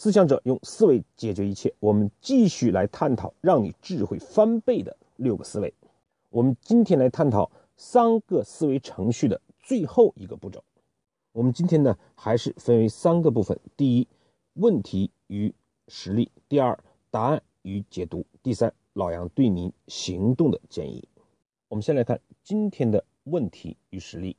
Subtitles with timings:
[0.00, 1.74] 思想者用思维解决一切。
[1.80, 5.74] 我们继续来探讨让你智慧翻倍的六个思维。
[6.30, 10.62] 我们今天来探讨三个思维程序的最后一个步骤。
[11.32, 14.06] 我们今天呢，还是分为三个部分：第一，
[14.52, 15.52] 问题与
[15.88, 16.78] 实例；第二，
[17.10, 21.08] 答案与解读；第三，老杨对您行动的建议。
[21.66, 24.36] 我们先来看今天的问题与实例。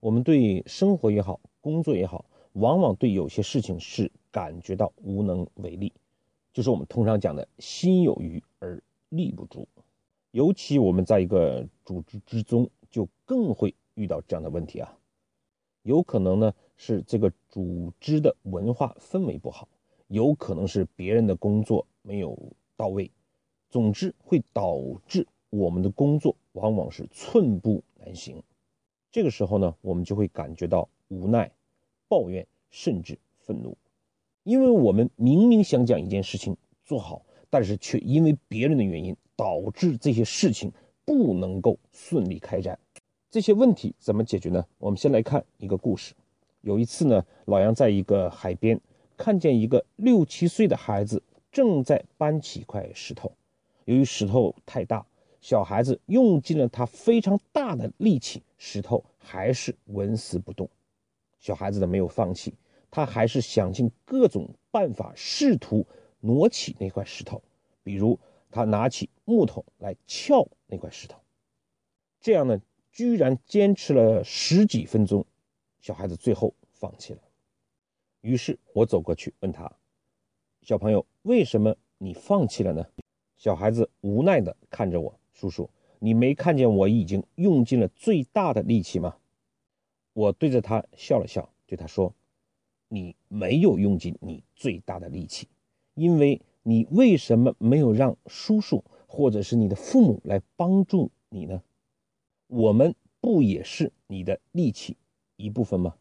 [0.00, 4.12] 我们对生活也好，工作也好，往往对有些事情是。
[4.30, 5.92] 感觉到无能为力，
[6.52, 9.66] 就是我们通常讲的心有余而力不足。
[10.30, 14.94] 尤其我们在一个组织之中，就更会遇到这样的问题啊。
[15.82, 19.68] 有可能呢是这个组织的文化氛围不好，
[20.08, 22.38] 有可能是别人的工作没有
[22.76, 23.10] 到位，
[23.70, 28.42] 总之会导致我们的工作往往是寸步难行。
[29.10, 31.50] 这个时候呢，我们就会感觉到无奈、
[32.06, 33.74] 抱怨，甚至愤怒。
[34.48, 40.72] 因为我们明明想将一件事情做好，但是却因为别人的原因导致这些事情
[41.04, 42.78] 不能够顺利开展。
[43.30, 44.64] 这些问题怎么解决呢？
[44.78, 46.14] 我们先来看一个故事。
[46.62, 48.80] 有一次呢，老杨在一个海边
[49.18, 53.30] 看见一个六七岁的孩子正在搬起一块石头，
[53.84, 55.04] 由于石头太大，
[55.42, 60.66] 小孩子用尽了他非常大的力气，石头还是纹丝不动。
[61.38, 62.54] 小孩子呢没有放弃。
[62.90, 65.86] 他还是想尽各种办法，试图
[66.20, 67.42] 挪起那块石头，
[67.82, 68.18] 比如
[68.50, 71.18] 他拿起木头来撬那块石头，
[72.20, 75.24] 这样呢，居然坚持了十几分钟，
[75.80, 77.20] 小孩子最后放弃了。
[78.20, 79.70] 于是我走过去问他
[80.62, 82.84] ：“小朋友，为什么你放弃了呢？”
[83.36, 89.16] 小孩子无奈地看着我：“叔叔，你没看见我已经用尽了最大的力气吗？”
[90.14, 92.12] 我对着他笑了笑，对他说。
[92.88, 95.48] 你没有用尽你最大的力气，
[95.94, 101.62] 因为你为什么没有让叔叔或者是你的父母来帮助你呢？
[102.46, 104.96] 我们不也是你的力气
[105.36, 105.94] 一部分吗？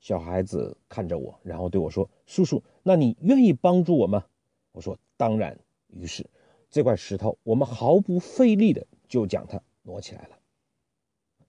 [0.00, 4.24] 小孩子看着我，然后对我说：“叔叔，那你愿意帮助我吗？”
[4.72, 5.58] 我说：“当然。”
[5.92, 6.24] 于是，
[6.70, 10.38] 这块石头我们毫不费力的就将它挪起来了。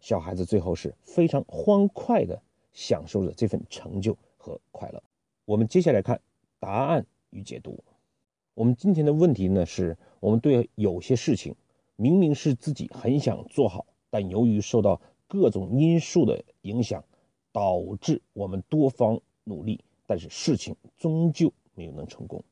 [0.01, 2.41] 小孩子最后是非常欢快的
[2.74, 4.18] 享受着这份成就。
[4.41, 5.02] 和快乐。
[5.46, 6.19] 我们接下来看
[6.59, 7.84] 答案与解读。
[8.56, 11.56] 我们今天的问题呢，是我们对有些事情
[11.96, 17.03] 明明是自己很想做好，但由于受到各种因素的影响，
[17.51, 22.44] 导致我们多方努力，但是事情终究没有能成功。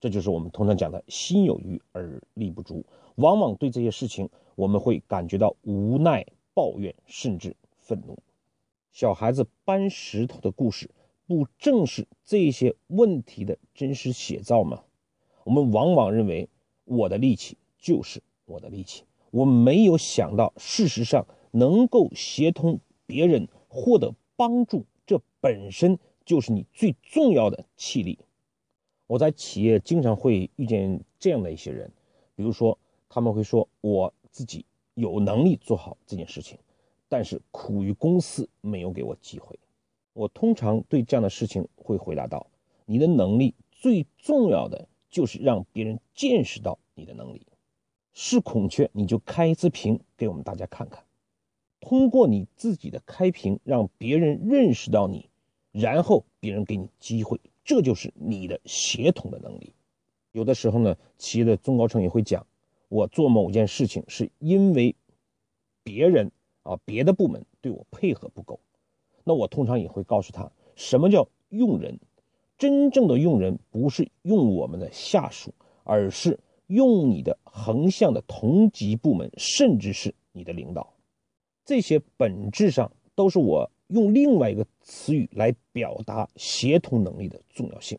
[0.00, 2.84] 这就是我们通常讲的心有余而力不足。
[3.16, 8.18] 往往对这些事情，我们会感觉到无奈、抱怨，甚至愤怒。
[8.92, 10.90] 小孩子搬石头的故事。
[11.30, 14.82] 不正是这些问题的真实写照吗？
[15.44, 16.48] 我们往往认为
[16.82, 28.18] 我的力气就是我的力气，我没有想到，事实上能够协同别人获得帮助，这本身就是你最重要的气力。
[29.06, 31.92] 我在企业经常会遇见这样的一些人，
[32.34, 32.76] 比如说
[33.08, 34.64] 他们会说我自己
[34.94, 36.58] 有能力做好这件事情，
[37.08, 39.56] 但是苦于公司没有给我机会。
[40.12, 42.48] 我通常对这样的事情会回答道
[42.84, 47.46] ：“你的能力最重要的就是让别人见识到你的能力。
[48.12, 51.04] 是孔雀，你就开一次屏给我们大家看看。
[51.78, 55.30] 通过你自己的开屏，让别人认识到你，
[55.72, 59.72] 然后别人给你机会，这就是你的协同的能力。
[60.32, 62.46] 有的时候呢，企业的中高层也会讲，
[62.88, 64.94] 我做某件事情是因为
[65.84, 66.32] 别人
[66.64, 68.60] 啊，别的部门对我配合不够。”
[69.24, 71.98] 那我通常也会告诉他，什么叫用人？
[72.58, 80.92] 真正的用人不是用我们的下属，而是用你的横向的同级部门，甚至是你的领导。
[81.64, 87.98] 这些本质上都是我用另外一个词语来表达协同能力的重要性。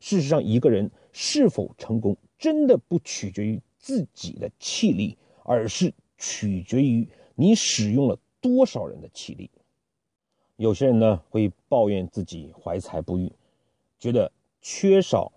[0.00, 9.50] 事实上，一个人是否成功，真的不取决于自己的气力，而是取决于你使用了多少人的气力。
[10.56, 13.32] 有些人呢会抱怨自己怀才不遇，
[13.98, 14.30] 觉得
[14.60, 15.32] 缺少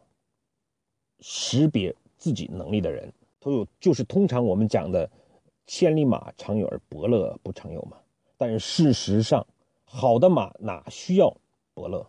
[1.20, 5.10] 识别自己能力的人，都有就是通常我们讲的
[5.66, 7.98] “千里马常有，而伯乐不常有”嘛。
[8.38, 9.46] 但事实上，
[9.84, 11.36] 好的马哪需要
[11.74, 12.08] 伯乐？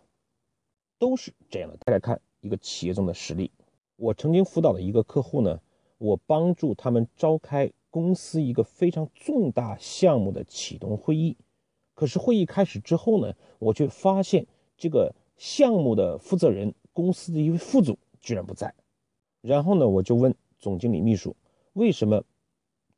[0.98, 1.78] 都是这样的。
[1.86, 3.50] 再来看一个企业中的实例，
[3.96, 5.58] 我曾经辅导的一个客户呢，
[5.96, 11.36] 我帮助他们召开公司一个非常重大项目的启动会议。
[11.98, 14.46] 可是会议开始之后呢，我却发现
[14.76, 18.72] 这个项目的负责人公司的一位副总居然不在。
[19.40, 21.34] 然后呢，我就问总经理秘书，
[21.72, 22.22] 为什么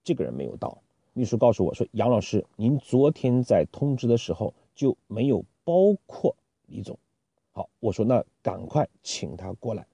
[0.05, 0.82] 这个人没有到？
[1.14, 6.37] 秘书告诉我说：“杨老师，您昨天在通知的时候就没有包括
[6.67, 6.99] 李总。”
[7.53, 9.87] 好，我说那赶快请他过来。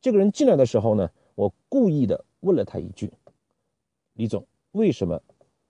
[0.00, 3.12] 这个人进来的时候呢，我故意的问了他一句
[4.14, 5.20] ：“李总，为什么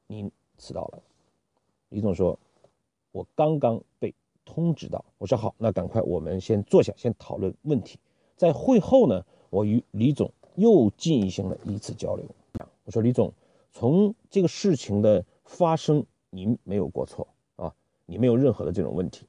[0.06, 1.02] 您迟到了？”
[1.88, 2.38] 李总说
[3.12, 4.14] ：“我刚刚被
[4.44, 7.98] 通知到。”我说：“好，那赶快我们先坐下，先讨论问题。”
[8.36, 12.24] 在会后呢，我与李总又进行了一次交流。
[12.84, 13.32] 我说：“李总。”
[13.70, 17.72] 从这个事情的发生，您没有过错啊，
[18.06, 19.26] 你没有任何的这种问题，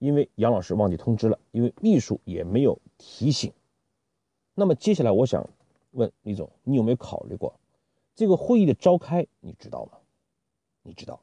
[0.00, 3.52] 因为杨老师忘记通知了，因为秘书也没有提醒。
[4.54, 5.48] 那么接下来我想
[5.92, 7.54] 问李总，你有没有考虑过
[8.14, 9.26] 这个会议的召开？
[9.40, 9.92] 你知道吗？
[10.82, 11.20] 你知道？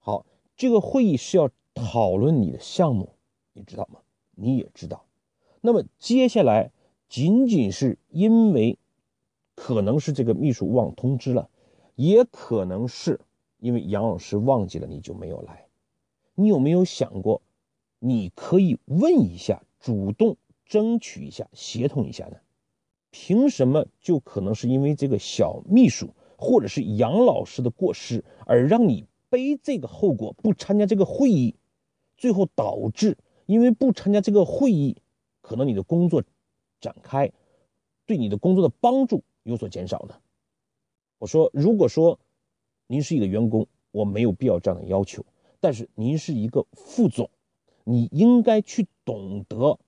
[0.00, 0.24] 好，
[0.56, 3.10] 这个会议是要讨论你的项目，
[3.52, 4.00] 你知道吗？
[4.34, 5.04] 你也知道。
[5.60, 6.70] 那么接下来
[7.08, 8.78] 仅仅是因为
[9.54, 11.48] 可能是这个秘书忘通知了。
[11.94, 13.20] 也可能是
[13.58, 15.64] 因为杨老师忘记了，你就没有来。
[16.34, 17.40] 你有没有想过，
[17.98, 20.36] 你可以问一下，主动
[20.66, 22.36] 争取一下，协同一下呢？
[23.10, 31.56] 凭什么就可能是因为这个小秘书或者是杨老师的过失，而让你背这个后果，不参加这个会议，
[32.16, 34.96] 最后导致因为不参加这个会议，
[35.40, 36.22] 可能你的工作
[36.80, 37.32] 展开
[38.06, 40.20] 对你的工作的帮助有所减少呢？
[41.18, 42.18] 我说，如果说
[42.86, 45.24] 您是一个员工，我没有必要这样的要求。
[45.58, 47.30] 但是您是一个副总，
[47.82, 49.78] 你应该去懂得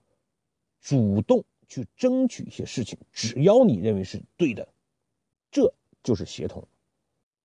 [0.81, 4.67] 主动去争取一些事情，只要你认为是对的，
[5.51, 6.67] 这就是协同。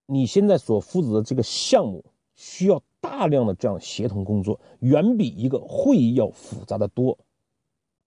[0.05, 2.05] 你现在所负责的这个项目
[2.35, 7.17] 需要大量的这样协同工作，远比一个会议要复杂的多。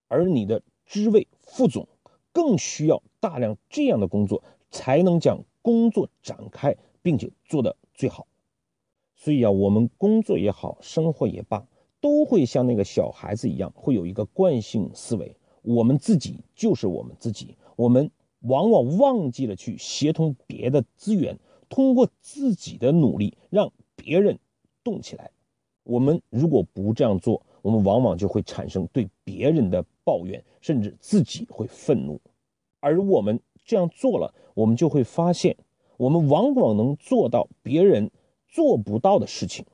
[0.07, 1.87] 而你的职位副总
[2.31, 5.43] 更需要大量这样的工作，才能将。
[5.59, 8.25] 工作展开，并且做的最好，
[9.17, 11.67] 所以啊，我们工作也好，生活也罢，
[11.99, 15.35] 都会像那个小孩子一样，会有一个惯性思维。
[15.63, 18.09] 我们自己就是我们自己，我们
[18.39, 21.37] 往往忘记了去协同别的资源，
[21.69, 24.39] 通过自己的努力让别人
[24.83, 25.31] 动起来。
[25.83, 32.19] 我们如果不这样做，我们往往就会产生对别人的抱怨，甚至自己会愤怒，
[32.79, 33.39] 而我们。
[33.69, 35.57] 这样做了，我们就会发现，
[35.97, 38.11] 我们往往能做到别人
[38.47, 39.65] 做不到的事情。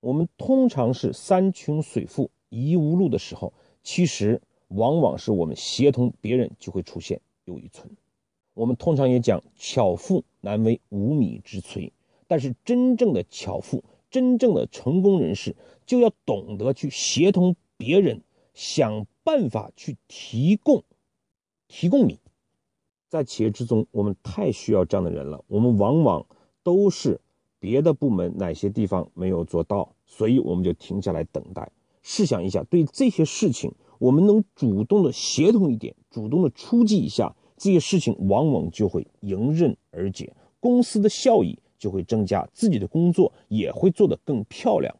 [0.00, 3.52] 我们通常是山穷水复疑无路的时候，
[3.84, 7.88] 其实往往是我们协同别人就会出现有一存。
[8.60, 11.92] 我们通常也讲巧妇难为无米之炊，
[12.26, 18.20] 但是真正的巧妇，真正的成功人士，就要懂得去协同别人，
[18.52, 20.84] 想办法去提供
[21.68, 22.18] 提供米。
[23.08, 25.42] 在企业之中，我们太需要这样的人了。
[25.46, 26.26] 我们往往
[26.62, 27.18] 都是
[27.58, 31.72] 别的部门哪些地方没有做到，所以我们就停下来等待。
[32.02, 44.96] 试想一下，对这些事情，我们能主动的协同一点，主动的出击一下，这些事情往往就会迎刃而解，公司的效益就会增加，自己的工作也会做得更漂亮，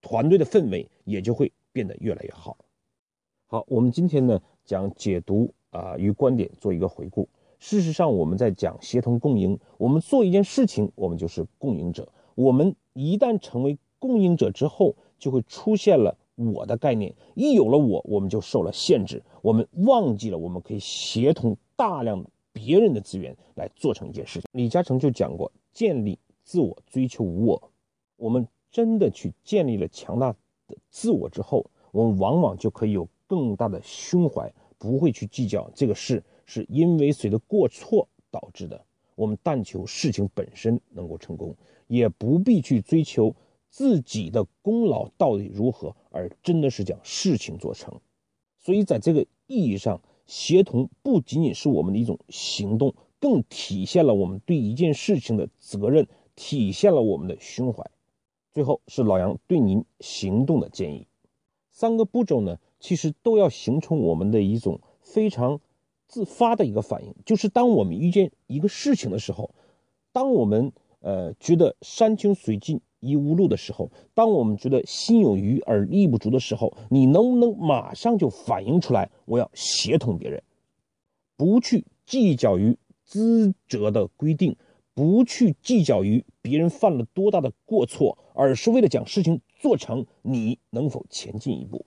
[0.00, 2.56] 团队的氛围也就会变得越来越好。
[3.46, 5.52] 好，我们今天呢讲解读。
[5.70, 7.28] 啊，与观点做一个回顾。
[7.58, 9.58] 事实上，我们在讲协同共赢。
[9.76, 12.10] 我们做一件事情，我们就是共赢者。
[12.34, 17.14] 我们一旦成为共赢者之后，就会出现了我的概念。
[17.34, 19.22] 一有了我，我们就受了限制。
[19.42, 24.48] 我们忘记了我们可以协同大量别人的资源来做成一件事情。
[24.52, 27.70] 李嘉诚就讲过，建立自我，追求无我。
[28.16, 30.32] 我们真的去建立了强大
[30.66, 34.52] 的自我之后，我们往往就可以有更大的胸怀。
[34.78, 41.56] 不会去计较这个事是因为谁的过错导致的，我们但求事情本身能够成功，
[41.86, 43.34] 也不必去追求
[43.70, 47.98] 自己的功劳到底如何，而真的是将事情做成。
[48.58, 57.90] 所以在这个意义上，协同不仅仅是我们的一种行动，更体现了我们对一件事情的责任，体现了我们的胸怀。
[58.52, 61.06] 最后是老杨对您行动的建议，
[61.70, 62.58] 三个步骤呢？
[62.78, 65.60] 其实都要形成我们的一种非常
[66.06, 69.54] 自发的一个反应，就是当我们遇见一个事情的时候，
[70.12, 79.10] 当我们呃觉得山穷水尽一无路的时候，当我们觉得心有余而力不足的时候，你能不能马上就反映出来？
[79.24, 80.42] 我要协同别人，
[81.36, 84.56] 不去计较于资责的规定，
[84.94, 91.86] 不去计较于别人犯了多大的过错，而是为了将事情做成，你能否前进一步？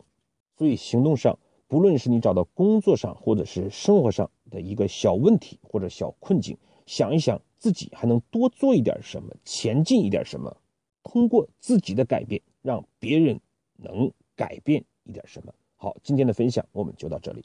[0.58, 10.58] 所以行动上不论是你找到工作上或者是生活上的一个小问题或者小困境，想一想自己还能多做一点什么，前进一点什么，
[11.04, 13.40] 通过自己的改变，让别人
[13.76, 15.54] 能改变一点什么。
[15.76, 17.44] 好，今天的分享我们就到这里。